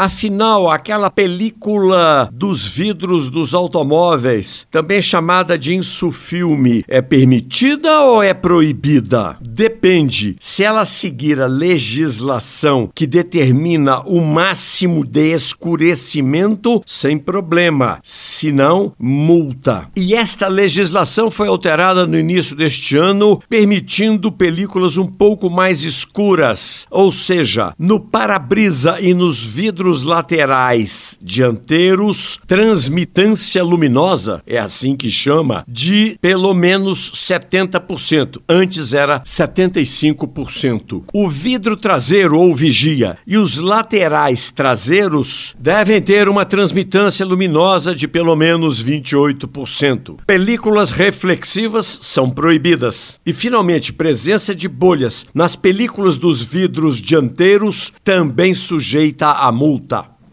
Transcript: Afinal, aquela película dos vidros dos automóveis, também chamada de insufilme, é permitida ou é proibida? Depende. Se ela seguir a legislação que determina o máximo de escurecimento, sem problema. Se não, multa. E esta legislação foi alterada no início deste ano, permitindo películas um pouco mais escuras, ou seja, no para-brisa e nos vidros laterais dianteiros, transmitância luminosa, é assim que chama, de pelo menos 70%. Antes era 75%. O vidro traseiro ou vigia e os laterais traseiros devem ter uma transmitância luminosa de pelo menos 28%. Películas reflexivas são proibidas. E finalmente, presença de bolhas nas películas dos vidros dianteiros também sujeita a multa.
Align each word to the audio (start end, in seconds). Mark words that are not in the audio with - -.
Afinal, 0.00 0.70
aquela 0.70 1.10
película 1.10 2.30
dos 2.32 2.64
vidros 2.64 3.28
dos 3.28 3.52
automóveis, 3.52 4.64
também 4.70 5.02
chamada 5.02 5.58
de 5.58 5.74
insufilme, 5.74 6.84
é 6.86 7.02
permitida 7.02 8.02
ou 8.02 8.22
é 8.22 8.32
proibida? 8.32 9.36
Depende. 9.40 10.36
Se 10.38 10.62
ela 10.62 10.84
seguir 10.84 11.40
a 11.40 11.48
legislação 11.48 12.88
que 12.94 13.08
determina 13.08 13.98
o 14.02 14.20
máximo 14.20 15.04
de 15.04 15.32
escurecimento, 15.32 16.80
sem 16.86 17.18
problema. 17.18 17.98
Se 18.38 18.52
não, 18.52 18.92
multa. 19.00 19.88
E 19.96 20.14
esta 20.14 20.46
legislação 20.46 21.28
foi 21.28 21.48
alterada 21.48 22.06
no 22.06 22.16
início 22.16 22.54
deste 22.54 22.96
ano, 22.96 23.42
permitindo 23.48 24.30
películas 24.30 24.96
um 24.96 25.08
pouco 25.08 25.50
mais 25.50 25.82
escuras, 25.82 26.86
ou 26.88 27.10
seja, 27.10 27.74
no 27.76 27.98
para-brisa 27.98 29.00
e 29.00 29.12
nos 29.12 29.42
vidros 29.42 30.04
laterais 30.04 31.18
dianteiros, 31.20 32.38
transmitância 32.46 33.60
luminosa, 33.64 34.40
é 34.46 34.56
assim 34.56 34.94
que 34.94 35.10
chama, 35.10 35.64
de 35.66 36.16
pelo 36.20 36.54
menos 36.54 37.10
70%. 37.10 38.40
Antes 38.48 38.94
era 38.94 39.18
75%. 39.22 41.02
O 41.12 41.28
vidro 41.28 41.76
traseiro 41.76 42.38
ou 42.38 42.54
vigia 42.54 43.18
e 43.26 43.36
os 43.36 43.58
laterais 43.58 44.52
traseiros 44.52 45.56
devem 45.58 46.00
ter 46.00 46.28
uma 46.28 46.44
transmitância 46.44 47.26
luminosa 47.26 47.92
de 47.96 48.06
pelo 48.28 48.36
menos 48.36 48.84
28%. 48.84 50.18
Películas 50.26 50.90
reflexivas 50.90 51.98
são 52.02 52.28
proibidas. 52.28 53.18
E 53.24 53.32
finalmente, 53.32 53.90
presença 53.90 54.54
de 54.54 54.68
bolhas 54.68 55.24
nas 55.32 55.56
películas 55.56 56.18
dos 56.18 56.42
vidros 56.42 56.98
dianteiros 57.00 57.90
também 58.04 58.54
sujeita 58.54 59.28
a 59.28 59.50
multa. 59.50 60.17